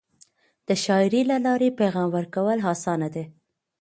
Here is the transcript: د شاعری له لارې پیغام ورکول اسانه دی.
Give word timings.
د 0.67 0.69
شاعری 0.83 1.21
له 1.31 1.37
لارې 1.45 1.69
پیغام 1.79 2.07
ورکول 2.17 2.57
اسانه 2.73 3.07
دی. 3.15 3.23